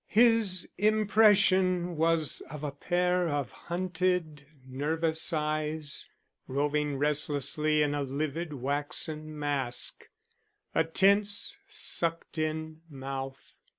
His 0.07 0.67
impression 0.79 1.95
was 1.95 2.41
of 2.49 2.63
a 2.63 2.71
pair 2.71 3.29
of 3.29 3.51
hunted 3.51 4.47
nervous 4.65 5.31
eyes 5.31 6.09
roving 6.47 6.97
restlessly 6.97 7.83
in 7.83 7.93
a 7.93 8.01
livid 8.01 8.51
waxen 8.51 9.37
mask, 9.37 10.09
a 10.73 10.83
tense 10.83 11.59
sucked 11.67 12.39
in 12.39 12.81
mouth. 12.89 13.55